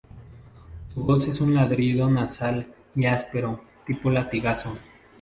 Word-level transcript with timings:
Su 0.95 1.03
voz 1.03 1.27
es 1.27 1.41
un 1.41 1.53
ladrido 1.53 2.09
nasal 2.09 2.65
y 2.95 3.05
áspero, 3.05 3.61
tipo 3.85 4.09
latigazo. 4.09 4.73